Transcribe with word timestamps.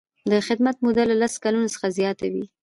د 0.31 0.33
خدمت 0.47 0.75
موده 0.83 1.03
له 1.09 1.15
لس 1.21 1.33
کلونو 1.43 1.67
څخه 1.75 1.87
زیاته 1.97 2.25
وي. 2.33 2.45